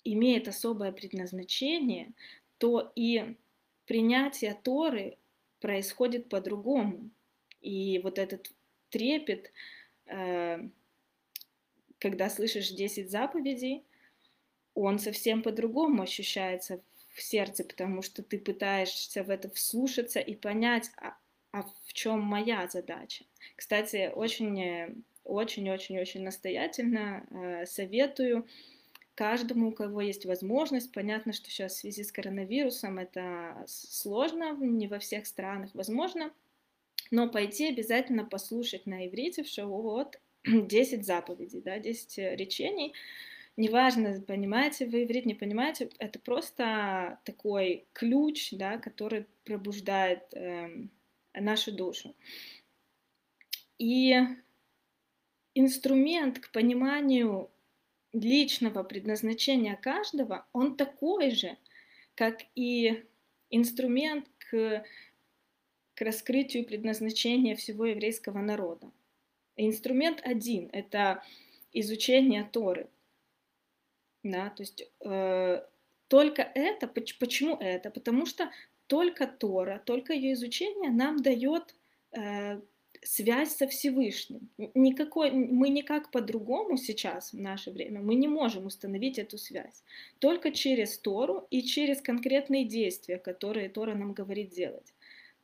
имеет 0.04 0.48
особое 0.48 0.92
предназначение, 0.92 2.12
то 2.58 2.92
и 2.94 3.36
принятие 3.86 4.54
Торы 4.54 5.18
происходит 5.60 6.28
по-другому. 6.28 7.10
И 7.60 8.00
вот 8.02 8.18
этот 8.18 8.52
трепет, 8.90 9.50
э, 10.06 10.68
когда 11.98 12.28
слышишь 12.28 12.70
10 12.70 13.10
заповедей, 13.10 13.84
он 14.74 14.98
совсем 14.98 15.42
по-другому 15.42 16.02
ощущается 16.02 16.82
в 17.14 17.22
сердце, 17.22 17.64
потому 17.64 18.02
что 18.02 18.22
ты 18.22 18.38
пытаешься 18.38 19.22
в 19.22 19.30
это 19.30 19.48
вслушаться 19.50 20.20
и 20.20 20.34
понять, 20.34 20.90
а, 20.96 21.16
а 21.52 21.62
в 21.62 21.92
чем 21.92 22.20
моя 22.20 22.66
задача. 22.68 23.24
Кстати, 23.56 24.10
очень, 24.14 25.04
очень, 25.22 25.70
очень, 25.70 25.98
очень 25.98 26.22
настоятельно 26.22 27.26
э, 27.30 27.66
советую 27.66 28.46
каждому, 29.14 29.68
у 29.68 29.72
кого 29.72 30.00
есть 30.00 30.26
возможность. 30.26 30.92
Понятно, 30.92 31.32
что 31.32 31.48
сейчас 31.48 31.74
в 31.74 31.78
связи 31.78 32.02
с 32.02 32.10
коронавирусом 32.10 32.98
это 32.98 33.64
сложно, 33.66 34.56
не 34.56 34.88
во 34.88 34.98
всех 34.98 35.26
странах 35.26 35.70
возможно, 35.74 36.32
но 37.12 37.28
пойти 37.28 37.68
обязательно 37.68 38.24
послушать 38.24 38.86
на 38.86 39.06
иврите 39.06 39.44
в 39.44 39.48
шоу 39.48 39.82
вот 39.82 40.20
10 40.44 41.06
заповедей, 41.06 41.60
да, 41.60 41.78
10 41.78 42.18
речений, 42.36 42.94
неважно, 43.56 44.20
понимаете 44.20 44.86
вы 44.86 45.04
иврит, 45.04 45.26
не 45.26 45.34
понимаете, 45.34 45.90
это 45.98 46.18
просто 46.18 47.18
такой 47.24 47.86
ключ, 47.92 48.52
да, 48.52 48.78
который 48.78 49.26
пробуждает 49.44 50.22
э, 50.32 50.68
нашу 51.34 51.72
душу. 51.72 52.14
И 53.78 54.14
инструмент 55.54 56.38
к 56.38 56.50
пониманию 56.52 57.50
личного 58.12 58.82
предназначения 58.84 59.76
каждого, 59.76 60.46
он 60.52 60.76
такой 60.76 61.30
же, 61.30 61.56
как 62.14 62.42
и 62.54 63.04
инструмент 63.50 64.28
к, 64.38 64.84
к 65.94 66.00
раскрытию 66.00 66.64
предназначения 66.64 67.56
всего 67.56 67.86
еврейского 67.86 68.38
народа. 68.38 68.90
Инструмент 69.56 70.20
один— 70.24 70.68
это 70.72 71.22
изучение 71.72 72.44
Торы. 72.44 72.88
Да, 74.24 74.48
то 74.50 74.62
есть 74.62 74.90
э, 75.00 75.62
только 76.08 76.42
это, 76.42 76.88
почему 76.88 77.56
это? 77.56 77.90
Потому 77.90 78.26
что 78.26 78.50
только 78.86 79.26
Тора, 79.26 79.82
только 79.84 80.14
ее 80.14 80.32
изучение 80.32 80.90
нам 80.90 81.22
дает 81.22 81.74
э, 82.12 82.60
связь 83.02 83.54
со 83.54 83.66
Всевышним. 83.68 84.48
Никакой, 84.74 85.30
мы 85.30 85.68
никак 85.68 86.10
по-другому 86.10 86.78
сейчас, 86.78 87.34
в 87.34 87.40
наше 87.40 87.70
время, 87.70 88.00
мы 88.00 88.14
не 88.14 88.28
можем 88.28 88.64
установить 88.64 89.18
эту 89.18 89.36
связь. 89.36 89.84
Только 90.20 90.52
через 90.52 90.98
Тору 90.98 91.46
и 91.50 91.62
через 91.62 92.00
конкретные 92.00 92.64
действия, 92.64 93.18
которые 93.18 93.68
Тора 93.68 93.94
нам 93.94 94.14
говорит 94.14 94.50
делать. 94.50 94.94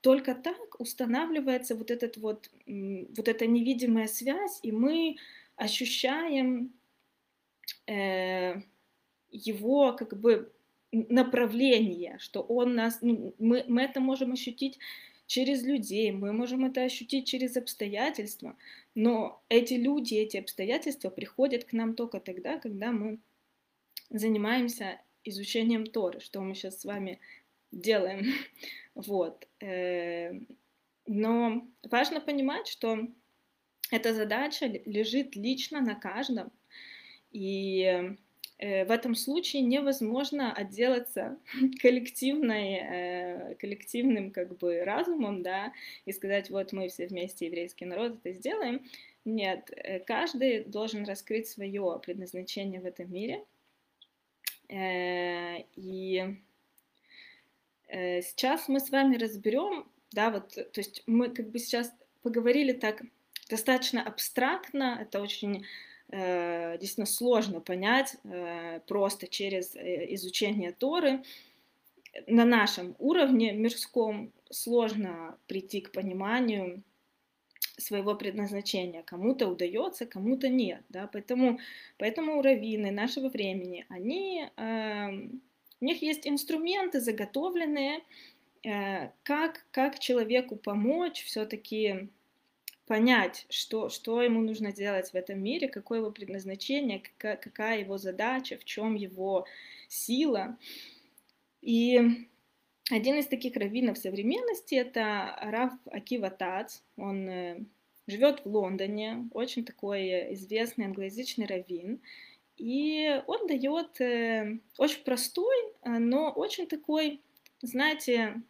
Только 0.00 0.34
так 0.34 0.80
устанавливается 0.80 1.74
вот, 1.74 1.90
этот 1.90 2.16
вот, 2.16 2.50
вот 2.66 3.28
эта 3.28 3.46
невидимая 3.46 4.08
связь, 4.08 4.60
и 4.62 4.72
мы 4.72 5.16
ощущаем 5.56 6.72
его 9.30 9.92
как 9.92 10.18
бы 10.20 10.52
направление, 10.92 12.18
что 12.18 12.42
он 12.42 12.74
нас, 12.74 12.98
ну, 13.00 13.34
мы, 13.38 13.64
мы 13.68 13.82
это 13.82 14.00
можем 14.00 14.32
ощутить 14.32 14.78
через 15.26 15.62
людей, 15.62 16.10
мы 16.10 16.32
можем 16.32 16.64
это 16.64 16.82
ощутить 16.82 17.28
через 17.28 17.56
обстоятельства, 17.56 18.56
но 18.94 19.42
эти 19.48 19.74
люди, 19.74 20.14
эти 20.14 20.36
обстоятельства 20.36 21.10
приходят 21.10 21.64
к 21.64 21.72
нам 21.72 21.94
только 21.94 22.18
тогда, 22.18 22.58
когда 22.58 22.90
мы 22.90 23.20
занимаемся 24.10 25.00
изучением 25.22 25.86
Торы, 25.86 26.20
что 26.20 26.40
мы 26.40 26.54
сейчас 26.54 26.80
с 26.80 26.84
вами 26.84 27.20
делаем. 27.72 28.26
Вот. 28.96 29.46
Э, 29.60 30.32
но 31.06 31.64
важно 31.84 32.20
понимать, 32.20 32.66
что 32.66 33.08
эта 33.92 34.12
задача 34.12 34.66
лежит 34.66 35.36
лично 35.36 35.80
на 35.80 35.94
каждом, 35.94 36.50
и 37.32 38.16
Э, 38.60 38.84
в 38.84 38.90
этом 38.90 39.14
случае 39.14 39.62
невозможно 39.62 40.52
отделаться 40.52 41.38
коллективной, 41.80 42.74
э, 42.74 43.54
коллективным 43.54 44.30
как 44.30 44.58
бы 44.58 44.84
разумом, 44.84 45.42
да, 45.42 45.72
и 46.04 46.12
сказать, 46.12 46.50
вот 46.50 46.72
мы 46.72 46.88
все 46.88 47.06
вместе, 47.06 47.46
еврейский 47.46 47.86
народ, 47.86 48.18
это 48.22 48.32
сделаем. 48.34 48.84
Нет, 49.24 49.70
э, 49.74 50.00
каждый 50.00 50.64
должен 50.64 51.04
раскрыть 51.04 51.48
свое 51.48 52.00
предназначение 52.04 52.80
в 52.80 52.86
этом 52.86 53.10
мире. 53.12 53.44
И 55.74 56.36
сейчас 57.88 58.68
мы 58.68 58.78
с 58.78 58.90
вами 58.90 59.16
разберем, 59.16 59.90
да, 60.12 60.30
вот, 60.30 60.50
то 60.50 60.80
есть 60.80 61.02
мы 61.08 61.28
как 61.28 61.50
бы 61.50 61.58
сейчас 61.58 61.92
поговорили 62.22 62.72
так 62.72 63.02
достаточно 63.48 64.00
абстрактно, 64.00 64.96
это 65.00 65.20
очень 65.20 65.66
действительно 66.12 67.06
сложно 67.06 67.60
понять 67.60 68.16
э, 68.24 68.80
просто 68.86 69.26
через 69.28 69.76
э, 69.76 70.14
изучение 70.14 70.72
Торы. 70.72 71.22
На 72.26 72.44
нашем 72.44 72.96
уровне 72.98 73.52
мирском 73.52 74.32
сложно 74.50 75.38
прийти 75.46 75.80
к 75.80 75.92
пониманию 75.92 76.82
своего 77.78 78.14
предназначения. 78.14 79.02
Кому-то 79.02 79.48
удается, 79.48 80.06
кому-то 80.06 80.48
нет. 80.48 80.82
Да? 80.88 81.08
Поэтому, 81.12 81.60
поэтому 81.98 82.42
раввины 82.42 82.90
нашего 82.90 83.28
времени, 83.28 83.86
они, 83.88 84.48
э, 84.56 85.08
у 85.80 85.84
них 85.84 86.02
есть 86.02 86.26
инструменты 86.26 87.00
заготовленные, 87.00 88.00
э, 88.64 89.10
как, 89.22 89.64
как 89.70 89.98
человеку 89.98 90.56
помочь 90.56 91.24
все-таки 91.24 92.08
понять, 92.90 93.46
что, 93.50 93.88
что 93.88 94.20
ему 94.20 94.40
нужно 94.40 94.72
делать 94.72 95.10
в 95.10 95.14
этом 95.14 95.40
мире, 95.40 95.68
какое 95.68 96.00
его 96.00 96.10
предназначение, 96.10 96.98
какая, 96.98 97.36
какая 97.36 97.78
его 97.78 97.98
задача, 97.98 98.58
в 98.58 98.64
чем 98.64 98.96
его 98.96 99.46
сила. 99.86 100.58
И 101.62 102.00
один 102.90 103.14
из 103.14 103.28
таких 103.28 103.54
раввинов 103.54 103.96
современности 103.96 104.74
это 104.74 105.38
Раф 105.40 105.72
Акива 105.86 106.30
Тац. 106.30 106.80
Он 106.96 107.28
э, 107.28 107.60
живет 108.08 108.44
в 108.44 108.48
Лондоне, 108.48 109.28
очень 109.34 109.64
такой 109.64 110.34
известный 110.34 110.86
англоязычный 110.86 111.46
раввин. 111.46 112.00
И 112.56 113.22
он 113.28 113.46
дает 113.46 114.00
э, 114.00 114.58
очень 114.78 115.04
простой, 115.04 115.56
э, 115.84 115.90
но 115.90 116.32
очень 116.32 116.66
такой, 116.66 117.20
знаете, 117.62 118.42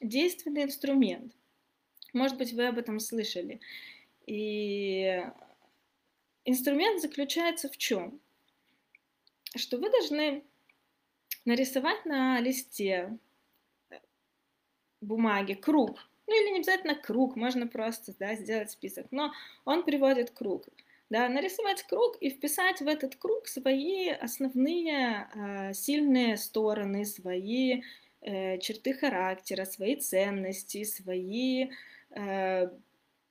действенный 0.00 0.64
инструмент. 0.64 1.32
Может 2.14 2.38
быть, 2.38 2.52
вы 2.52 2.68
об 2.68 2.78
этом 2.78 3.00
слышали. 3.00 3.60
И 4.26 5.22
инструмент 6.44 7.02
заключается 7.02 7.68
в 7.68 7.76
чем? 7.76 8.20
Что 9.56 9.78
вы 9.78 9.90
должны 9.90 10.44
нарисовать 11.44 12.06
на 12.06 12.40
листе 12.40 13.18
бумаги 15.00 15.54
круг. 15.54 15.98
Ну 16.26 16.40
или 16.40 16.52
не 16.52 16.58
обязательно 16.60 16.94
круг, 16.94 17.36
можно 17.36 17.66
просто 17.66 18.14
да, 18.18 18.34
сделать 18.36 18.70
список. 18.70 19.06
Но 19.10 19.32
он 19.64 19.84
приводит 19.84 20.30
круг. 20.30 20.66
Да, 21.10 21.28
нарисовать 21.28 21.82
круг 21.82 22.16
и 22.20 22.30
вписать 22.30 22.80
в 22.80 22.88
этот 22.88 23.16
круг 23.16 23.46
свои 23.46 24.08
основные 24.08 25.28
э, 25.34 25.74
сильные 25.74 26.36
стороны, 26.38 27.04
свои 27.04 27.82
э, 28.22 28.58
черты 28.58 28.94
характера, 28.94 29.66
свои 29.66 29.96
ценности, 29.96 30.82
свои 30.84 31.64
э, 31.64 31.68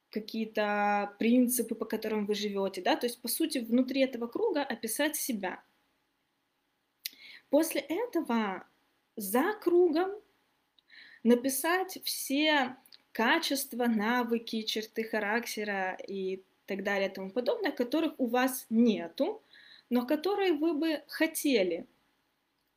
какие-то 0.09 1.15
принципы, 1.17 1.75
по 1.75 1.85
которым 1.85 2.25
вы 2.25 2.35
живете, 2.35 2.81
да, 2.81 2.95
то 2.95 3.07
есть 3.07 3.21
по 3.21 3.27
сути 3.27 3.57
внутри 3.57 4.01
этого 4.01 4.27
круга 4.27 4.61
описать 4.61 5.15
себя. 5.15 5.63
После 7.49 7.81
этого 7.81 8.67
за 9.15 9.53
кругом 9.61 10.11
написать 11.23 11.97
все 12.03 12.75
качества, 13.11 13.85
навыки, 13.85 14.63
черты 14.63 15.03
характера 15.03 15.97
и 16.07 16.43
так 16.65 16.83
далее 16.83 17.09
и 17.09 17.13
тому 17.13 17.29
подобное, 17.29 17.71
которых 17.71 18.13
у 18.17 18.27
вас 18.27 18.65
нету, 18.69 19.41
но 19.89 20.05
которые 20.05 20.53
вы 20.53 20.73
бы 20.73 21.03
хотели 21.07 21.85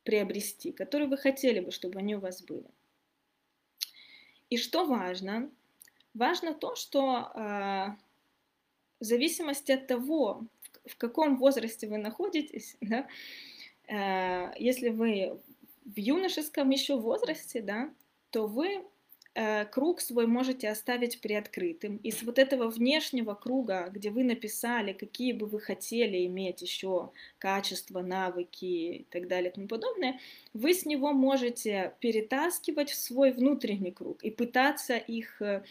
приобрести, 0.03 0.71
которые 0.71 1.09
вы 1.09 1.17
хотели 1.17 1.59
бы, 1.59 1.71
чтобы 1.71 1.99
они 1.99 2.15
у 2.15 2.19
вас 2.19 2.41
были. 2.41 2.69
И 4.49 4.57
что 4.57 4.85
важно? 4.85 5.51
Важно 6.17 6.55
то, 6.55 6.75
что 6.75 7.31
э, 7.35 7.39
в 8.99 9.03
зависимости 9.03 9.71
от 9.71 9.85
того, 9.85 10.45
в, 10.85 10.97
каком 10.97 11.37
возрасте 11.37 11.87
вы 11.87 11.97
находитесь, 11.97 12.75
да, 12.81 13.07
э, 13.87 14.51
если 14.57 14.89
вы 14.89 15.39
в 15.85 15.99
юношеском 15.99 16.71
еще 16.71 16.97
возрасте, 16.97 17.61
да, 17.61 17.91
то 18.31 18.47
вы 18.47 18.83
э, 19.35 19.65
круг 19.65 20.01
свой 20.01 20.25
можете 20.25 20.69
оставить 20.69 21.21
приоткрытым. 21.21 21.97
Из 21.97 22.23
вот 22.23 22.39
этого 22.39 22.67
внешнего 22.67 23.35
круга, 23.35 23.87
где 23.93 24.09
вы 24.09 24.23
написали, 24.23 24.93
какие 24.93 25.33
бы 25.33 25.45
вы 25.45 25.59
хотели 25.59 26.25
иметь 26.25 26.63
еще 26.63 27.11
качества, 27.37 28.01
навыки 28.01 28.65
и 28.65 29.05
так 29.11 29.27
далее 29.27 29.51
и 29.51 29.53
тому 29.53 29.67
подобное, 29.67 30.19
вы 30.55 30.73
с 30.73 30.83
него 30.87 31.13
можете 31.13 31.93
перетаскивать 31.99 32.89
в 32.89 32.95
свой 32.95 33.31
внутренний 33.31 33.91
круг 33.91 34.23
и 34.23 34.31
пытаться 34.31 34.97
их 34.97 35.39
э, 35.43 35.63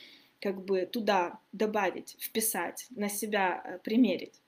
как 0.47 0.65
бы 0.65 0.87
туда 0.87 1.41
добавить, 1.51 2.17
вписать, 2.21 2.87
на 2.91 3.09
себя 3.09 3.61
э, 3.65 3.79
примерить. 3.81 4.41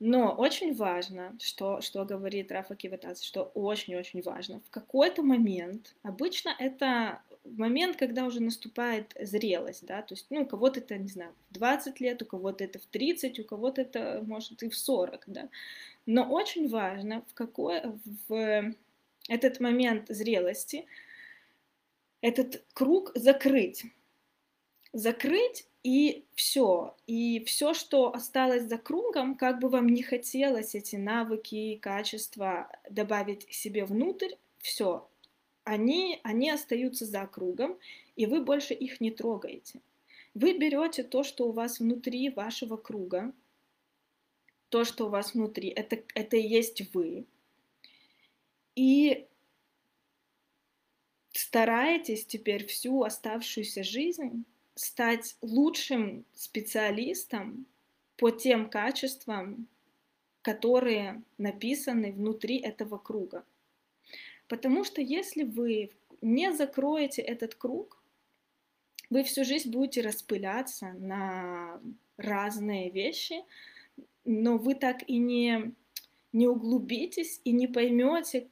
Но 0.00 0.34
очень 0.34 0.74
важно, 0.74 1.36
что, 1.40 1.80
что 1.80 2.04
говорит 2.04 2.50
Рафа 2.50 2.74
Киватас, 2.74 3.22
что 3.22 3.44
очень-очень 3.54 4.20
важно, 4.20 4.60
в 4.66 4.70
какой-то 4.70 5.22
момент, 5.22 5.94
обычно 6.02 6.52
это 6.58 7.22
момент, 7.44 7.96
когда 7.96 8.24
уже 8.24 8.42
наступает 8.42 9.14
зрелость, 9.20 9.86
да, 9.86 10.02
то 10.02 10.14
есть, 10.14 10.26
ну, 10.30 10.42
у 10.42 10.46
кого-то 10.46 10.80
это, 10.80 10.98
не 10.98 11.06
знаю, 11.06 11.32
в 11.50 11.54
20 11.54 12.00
лет, 12.00 12.20
у 12.20 12.26
кого-то 12.26 12.64
это 12.64 12.80
в 12.80 12.86
30, 12.86 13.38
у 13.38 13.44
кого-то 13.44 13.82
это, 13.82 14.24
может, 14.26 14.60
и 14.64 14.68
в 14.68 14.76
40, 14.76 15.22
да, 15.28 15.48
но 16.04 16.28
очень 16.28 16.68
важно, 16.68 17.24
в 17.28 17.34
какой, 17.34 17.80
в 18.26 18.74
этот 19.28 19.60
момент 19.60 20.08
зрелости 20.08 20.86
этот 22.22 22.64
круг 22.74 23.12
закрыть, 23.14 23.84
закрыть 24.92 25.66
и 25.82 26.24
все. 26.34 26.94
И 27.06 27.44
все, 27.44 27.74
что 27.74 28.14
осталось 28.14 28.64
за 28.64 28.78
кругом, 28.78 29.36
как 29.36 29.58
бы 29.58 29.68
вам 29.68 29.88
не 29.88 30.02
хотелось 30.02 30.74
эти 30.74 30.96
навыки, 30.96 31.78
качества 31.80 32.70
добавить 32.88 33.52
себе 33.52 33.84
внутрь, 33.84 34.34
все. 34.58 35.08
Они, 35.64 36.20
они 36.22 36.50
остаются 36.50 37.04
за 37.04 37.26
кругом, 37.26 37.78
и 38.16 38.26
вы 38.26 38.42
больше 38.42 38.74
их 38.74 39.00
не 39.00 39.10
трогаете. 39.10 39.80
Вы 40.34 40.56
берете 40.56 41.02
то, 41.02 41.22
что 41.24 41.48
у 41.48 41.52
вас 41.52 41.78
внутри 41.78 42.30
вашего 42.30 42.76
круга, 42.76 43.32
то, 44.70 44.84
что 44.84 45.06
у 45.06 45.08
вас 45.08 45.34
внутри, 45.34 45.68
это, 45.68 46.02
это 46.14 46.36
и 46.36 46.46
есть 46.46 46.94
вы. 46.94 47.26
И 48.74 49.26
стараетесь 51.32 52.24
теперь 52.24 52.66
всю 52.66 53.02
оставшуюся 53.02 53.84
жизнь 53.84 54.46
стать 54.74 55.36
лучшим 55.42 56.24
специалистом 56.34 57.66
по 58.16 58.30
тем 58.30 58.68
качествам, 58.68 59.68
которые 60.42 61.22
написаны 61.38 62.12
внутри 62.12 62.58
этого 62.58 62.98
круга. 62.98 63.44
Потому 64.48 64.84
что 64.84 65.00
если 65.00 65.44
вы 65.44 65.90
не 66.20 66.52
закроете 66.52 67.22
этот 67.22 67.54
круг, 67.54 68.02
вы 69.10 69.24
всю 69.24 69.44
жизнь 69.44 69.70
будете 69.70 70.00
распыляться 70.00 70.92
на 70.94 71.80
разные 72.16 72.90
вещи, 72.90 73.44
но 74.24 74.56
вы 74.56 74.74
так 74.74 75.08
и 75.08 75.18
не, 75.18 75.74
не 76.32 76.48
углубитесь 76.48 77.40
и 77.44 77.52
не 77.52 77.66
поймете, 77.66 78.48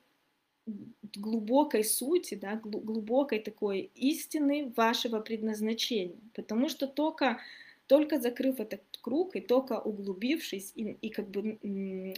глубокой 1.17 1.85
сути, 1.85 2.35
да, 2.35 2.57
глубокой 2.57 3.41
такой 3.41 3.91
истины 3.95 4.73
вашего 4.77 5.21
предназначения. 5.21 6.17
Потому 6.35 6.69
что 6.69 6.87
только, 6.87 7.41
только 7.87 8.21
закрыв 8.21 8.61
этот 8.61 8.83
круг 9.01 9.37
и 9.37 9.41
только 9.41 9.81
углубившись 9.81 10.73
и, 10.75 10.97
и 11.01 11.11
как 11.11 11.29
бы 11.29 11.59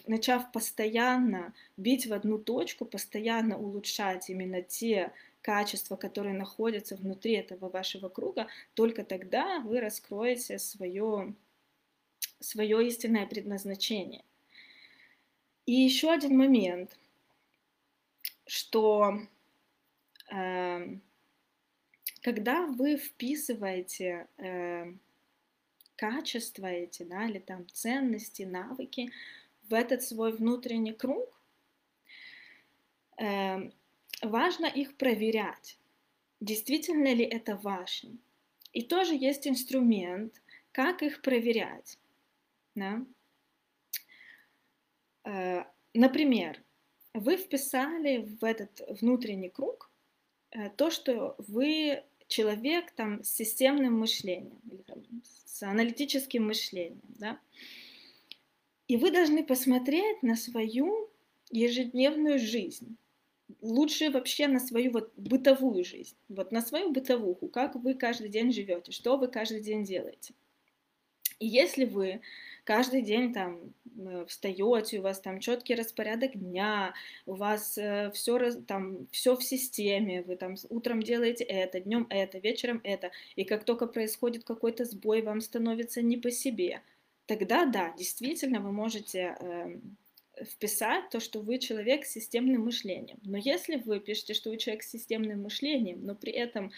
начав 0.07 0.52
постоянно 0.52 1.55
бить 1.76 2.07
в 2.07 2.12
одну 2.12 2.38
точку, 2.38 2.85
постоянно 2.85 3.59
улучшать 3.59 4.31
именно 4.31 4.62
те 4.62 5.12
качества, 5.42 5.96
которые 5.96 6.35
находятся 6.35 6.96
внутри 6.96 7.33
этого 7.35 7.68
вашего 7.68 8.09
круга, 8.09 8.46
только 8.74 9.05
тогда 9.05 9.61
вы 9.61 9.81
раскроете 9.81 10.59
свое, 10.59 11.35
свое 12.40 12.87
истинное 12.87 13.26
предназначение. 13.26 14.22
И 15.66 15.72
еще 15.72 16.11
один 16.11 16.37
момент– 16.37 16.96
что 18.52 19.18
э, 20.30 20.98
когда 22.20 22.66
вы 22.66 22.98
вписываете 22.98 24.28
э, 24.36 24.92
качества 25.96 26.66
эти, 26.66 27.02
да, 27.02 27.24
или 27.24 27.38
там 27.38 27.66
ценности, 27.70 28.42
навыки 28.42 29.10
в 29.70 29.72
этот 29.72 30.02
свой 30.02 30.32
внутренний 30.32 30.92
круг, 30.92 31.30
э, 33.16 33.70
важно 34.20 34.66
их 34.66 34.98
проверять, 34.98 35.78
действительно 36.40 37.14
ли 37.14 37.24
это 37.24 37.56
ваше. 37.56 38.10
И 38.74 38.82
тоже 38.82 39.14
есть 39.14 39.48
инструмент, 39.48 40.42
как 40.72 41.02
их 41.02 41.22
проверять. 41.22 41.98
Да? 42.74 43.02
Э, 45.24 45.64
например, 45.94 46.62
вы 47.14 47.37
вписали 47.37 48.29
в 48.40 48.44
этот 48.44 48.83
внутренний 49.01 49.51
круг 49.51 49.90
э, 50.51 50.70
то, 50.70 50.90
что 50.90 51.35
вы 51.38 52.03
человек 52.29 52.90
там 52.92 53.22
с 53.22 53.29
системным 53.29 53.98
мышлением, 53.98 54.59
с 55.44 55.62
аналитическим 55.62 56.46
мышлением, 56.46 57.01
да, 57.18 57.38
и 58.88 58.96
вы 58.96 59.11
должны 59.11 59.44
посмотреть 59.44 60.22
на 60.22 60.37
свою 60.37 61.11
ежедневную 61.51 62.38
жизнь, 62.38 62.96
лучше 63.61 64.11
вообще 64.11 64.48
на 64.48 64.61
свою 64.61 64.92
вот 64.92 65.12
бытовую 65.16 65.85
жизнь, 65.85 66.16
вот 66.29 66.53
на 66.53 66.62
свою 66.62 66.90
бытовуху, 66.90 67.48
как 67.48 67.75
вы 67.75 67.94
каждый 67.94 68.29
день 68.29 68.53
живете, 68.53 68.92
что 68.92 69.16
вы 69.16 69.29
каждый 69.29 69.61
день 69.61 69.85
делаете. 69.85 70.35
И 71.38 71.46
если 71.46 71.85
вы 71.85 72.20
каждый 72.64 73.03
день 73.03 73.33
там 73.33 73.75
э, 73.98 74.25
встаете, 74.29 74.98
у 74.98 75.03
вас 75.03 75.20
там 75.20 75.40
четкий 75.40 75.75
распорядок 75.75 76.38
дня, 76.38 76.94
у 77.27 77.35
вас 77.35 77.77
э, 77.79 78.11
все 78.14 78.53
там 78.62 79.07
все 79.11 79.37
в 79.37 79.42
системе, 79.42 80.22
вы 80.22 80.37
там 80.37 80.55
утром 80.68 81.03
делаете 81.03 81.44
это, 81.44 81.81
днем 81.81 82.07
это, 82.11 82.38
вечером 82.38 82.81
это, 82.85 83.11
и 83.37 83.44
как 83.44 83.64
только 83.64 83.87
происходит 83.87 84.44
какой-то 84.44 84.85
сбой, 84.85 85.22
вам 85.22 85.40
становится 85.40 86.03
не 86.03 86.16
по 86.16 86.31
себе, 86.31 86.83
тогда 87.27 87.66
да, 87.66 87.94
действительно 87.96 88.61
вы 88.61 88.72
можете 88.72 89.37
э, 89.40 89.79
вписать 90.44 91.11
то, 91.11 91.20
что 91.20 91.40
вы 91.40 91.59
человек 91.59 92.05
с 92.05 92.12
системным 92.12 92.64
мышлением. 92.64 93.18
Но 93.22 93.37
если 93.37 93.77
вы 93.77 94.01
пишете, 94.01 94.35
что 94.35 94.51
вы 94.51 94.57
человек 94.57 94.83
с 94.83 94.90
системным 94.90 95.42
мышлением, 95.42 96.05
но 96.05 96.14
при 96.14 96.33
этом 96.33 96.72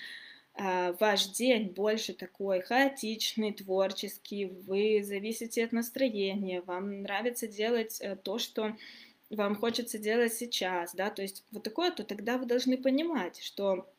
ваш 0.56 1.26
день 1.30 1.70
больше 1.70 2.14
такой 2.14 2.60
хаотичный, 2.60 3.52
творческий, 3.52 4.46
вы 4.46 5.02
зависите 5.02 5.64
от 5.64 5.72
настроения, 5.72 6.62
вам 6.62 7.02
нравится 7.02 7.48
делать 7.48 8.00
э, 8.00 8.14
то, 8.16 8.38
что 8.38 8.76
вам 9.30 9.56
хочется 9.56 9.98
делать 9.98 10.32
сейчас, 10.32 10.94
да, 10.94 11.10
то 11.10 11.22
есть 11.22 11.44
вот 11.50 11.64
такое, 11.64 11.90
то 11.90 12.04
тогда 12.04 12.38
вы 12.38 12.46
должны 12.46 12.78
понимать, 12.78 13.42
что 13.42 13.90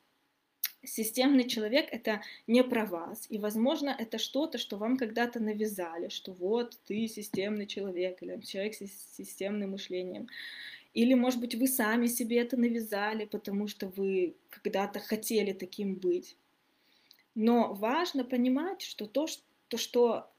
системный 0.83 1.47
человек 1.47 1.87
это 1.91 2.21
не 2.47 2.63
про 2.63 2.85
вас, 2.85 3.25
и, 3.29 3.37
возможно, 3.37 3.93
это 3.97 4.17
что-то, 4.17 4.57
что 4.57 4.77
вам 4.77 4.97
когда-то 4.97 5.41
навязали, 5.41 6.07
что 6.07 6.31
вот 6.31 6.79
ты 6.85 7.07
системный 7.07 7.67
человек 7.67 8.21
или 8.21 8.39
человек 8.41 8.75
с 8.75 9.17
системным 9.17 9.71
мышлением. 9.71 10.29
Или, 10.93 11.13
может 11.13 11.41
быть, 11.41 11.55
вы 11.55 11.67
сами 11.67 12.07
себе 12.07 12.37
это 12.37 12.55
навязали, 12.55 13.25
потому 13.25 13.67
что 13.67 13.87
вы 13.87 14.37
когда-то 14.49 15.01
хотели 15.01 15.51
таким 15.51 15.95
быть. 15.95 16.37
Но 17.35 17.73
важно 17.73 18.23
понимать, 18.23 18.81
что 18.81 19.05
то, 19.05 19.27
то, 19.67 19.77
что 19.77 20.31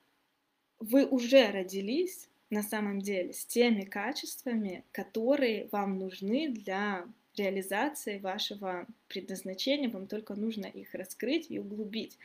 вы 0.78 1.06
уже 1.06 1.50
родились 1.50 2.28
на 2.50 2.62
самом 2.62 3.00
деле 3.00 3.32
с 3.32 3.44
теми 3.44 3.82
качествами, 3.82 4.84
которые 4.92 5.68
вам 5.72 5.98
нужны 5.98 6.48
для 6.48 7.06
реализации 7.36 8.18
вашего 8.18 8.86
предназначения, 9.08 9.90
вам 9.90 10.06
только 10.06 10.34
нужно 10.34 10.66
их 10.66 10.94
раскрыть 10.94 11.50
и 11.50 11.58
углубить. 11.58 12.18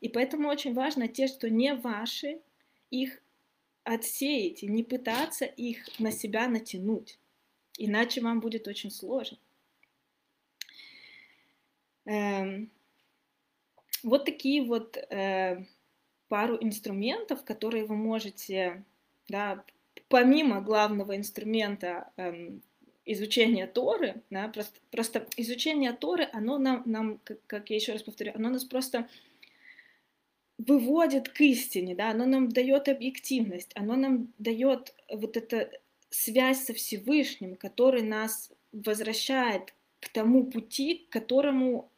И 0.00 0.08
поэтому 0.08 0.48
очень 0.48 0.74
важно 0.74 1.08
те, 1.08 1.26
что 1.26 1.50
не 1.50 1.74
ваши, 1.74 2.40
их 2.90 3.20
отсеять 3.84 4.62
и 4.62 4.66
не 4.66 4.82
пытаться 4.82 5.44
их 5.44 5.86
на 5.98 6.10
себя 6.10 6.48
натянуть. 6.48 7.18
Иначе 7.78 8.20
вам 8.20 8.40
будет 8.40 8.66
очень 8.68 8.90
сложно. 8.90 9.38
Эм, 12.04 12.70
вот 14.06 14.24
такие 14.24 14.62
вот 14.62 14.96
э, 14.96 15.64
пару 16.28 16.56
инструментов, 16.60 17.42
которые 17.44 17.84
вы 17.84 17.96
можете, 17.96 18.84
да, 19.28 19.64
помимо 20.08 20.60
главного 20.60 21.16
инструмента 21.16 22.08
э, 22.16 22.52
изучения 23.04 23.66
Торы, 23.66 24.22
да, 24.30 24.46
просто, 24.46 24.78
просто 24.92 25.26
изучение 25.36 25.92
Торы, 25.92 26.28
оно 26.32 26.58
нам, 26.58 26.82
нам 26.86 27.18
как, 27.24 27.38
как 27.48 27.70
я 27.70 27.76
еще 27.76 27.92
раз 27.92 28.04
повторю, 28.04 28.32
оно 28.36 28.50
нас 28.50 28.64
просто 28.64 29.08
выводит 30.56 31.28
к 31.28 31.40
истине, 31.40 31.96
да, 31.96 32.10
оно 32.10 32.26
нам 32.26 32.48
дает 32.48 32.88
объективность, 32.88 33.72
оно 33.74 33.96
нам 33.96 34.32
дает 34.38 34.94
вот 35.10 35.36
эта 35.36 35.68
связь 36.10 36.64
со 36.64 36.74
Всевышним, 36.74 37.56
который 37.56 38.02
нас 38.02 38.52
возвращает 38.70 39.74
к 39.98 40.08
тому 40.10 40.44
пути, 40.46 41.06
к 41.08 41.12
которому 41.12 41.90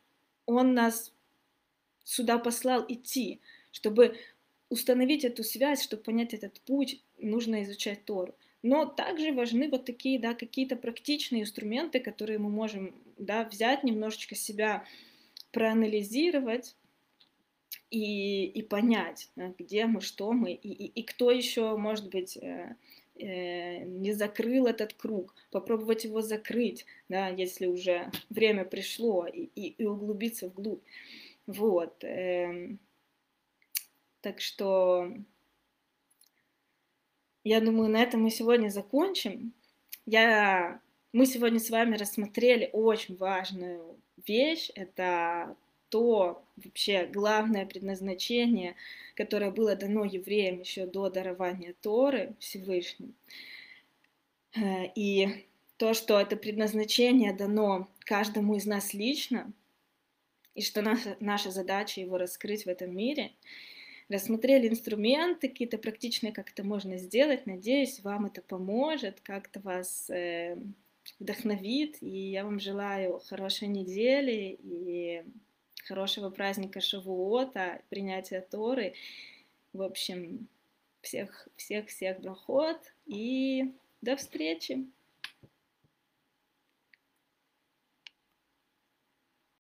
Он 0.47 0.73
нас 0.73 1.13
сюда 2.19 2.39
послал 2.39 2.85
идти. 2.89 3.41
Чтобы 3.71 4.17
установить 4.71 5.25
эту 5.25 5.45
связь, 5.45 5.83
чтобы 5.83 6.03
понять 6.03 6.35
этот 6.35 6.61
путь, 6.61 7.01
нужно 7.19 7.63
изучать 7.63 8.05
Тору. 8.05 8.35
Но 8.63 8.87
также 8.87 9.33
важны 9.33 9.69
вот 9.69 9.85
такие, 9.85 10.19
да, 10.19 10.35
какие-то 10.35 10.77
практичные 10.77 11.43
инструменты, 11.43 12.01
которые 12.01 12.39
мы 12.39 12.51
можем, 12.51 12.95
да, 13.17 13.45
взять, 13.45 13.85
немножечко 13.85 14.35
себя 14.35 14.85
проанализировать 15.53 16.75
и, 17.91 18.47
и 18.47 18.63
понять, 18.63 19.31
где 19.59 19.87
мы, 19.87 20.01
что 20.01 20.33
мы, 20.33 20.53
и, 20.53 20.69
и, 20.69 20.87
и 20.87 21.03
кто 21.05 21.31
еще, 21.31 21.77
может 21.77 22.11
быть, 22.11 22.37
э, 22.37 22.75
э, 23.15 23.85
не 23.85 24.13
закрыл 24.13 24.67
этот 24.67 24.93
круг, 24.93 25.35
попробовать 25.51 26.05
его 26.05 26.21
закрыть, 26.21 26.85
да, 27.09 27.29
если 27.29 27.67
уже 27.67 28.11
время 28.29 28.65
пришло, 28.65 29.27
и, 29.27 29.49
и, 29.55 29.69
и 29.69 29.85
углубиться 29.87 30.49
вглубь. 30.49 30.83
Вот. 31.49 32.05
Эм, 32.05 32.79
так 34.21 34.41
что 34.41 35.11
я 37.43 37.61
думаю, 37.63 37.89
на 37.89 38.03
этом 38.03 38.23
мы 38.23 38.31
сегодня 38.31 38.69
закончим. 38.69 39.55
Я... 40.05 40.81
Мы 41.15 41.25
сегодня 41.25 41.59
с 41.59 41.71
вами 41.71 41.97
рассмотрели 41.97 42.69
очень 42.75 43.17
важную 43.17 43.99
вещь. 44.27 44.71
Это 44.75 45.57
то 45.89 46.45
вообще 46.57 47.07
главное 47.07 47.65
предназначение, 47.65 48.77
которое 49.15 49.51
было 49.51 49.75
дано 49.75 50.05
евреям 50.05 50.61
еще 50.61 50.85
до 50.85 51.09
дарования 51.09 51.75
Торы 51.81 52.35
Всевышним. 52.41 53.15
Э, 54.55 54.85
и 54.95 55.47
то, 55.79 55.95
что 55.95 56.21
это 56.21 56.37
предназначение 56.37 57.33
дано 57.33 57.89
каждому 58.01 58.57
из 58.57 58.67
нас 58.67 58.93
лично, 58.93 59.51
и 60.59 60.61
что 60.61 60.83
наша, 60.83 61.17
наша 61.21 61.53
задача 61.53 62.01
его 62.01 62.19
раскрыть 62.19 62.65
в 62.65 62.69
этом 62.69 62.95
мире. 62.95 63.31
Рассмотрели 64.09 64.67
инструменты 64.67 65.49
какие-то 65.49 65.79
практичные, 65.79 66.33
как 66.33 66.51
это 66.51 66.65
можно 66.65 66.99
сделать. 66.99 67.47
Надеюсь, 67.47 68.01
вам 68.01 68.27
это 68.27 68.43
поможет, 68.43 69.21
как-то 69.21 69.61
вас 69.61 70.11
э, 70.11 70.59
вдохновит. 71.21 71.99
И 72.01 72.31
я 72.31 72.43
вам 72.43 72.59
желаю 72.59 73.21
хорошей 73.21 73.69
недели 73.69 74.59
и 74.61 75.23
хорошего 75.85 76.29
праздника 76.29 76.81
Шавуота, 76.81 77.81
принятия 77.89 78.41
Торы. 78.41 78.95
В 79.73 79.83
общем, 79.83 80.49
всех, 81.03 81.47
всех, 81.55 81.87
всех 81.87 82.21
доход 82.21 82.79
и 83.07 83.71
до 84.01 84.17
встречи! 84.17 84.89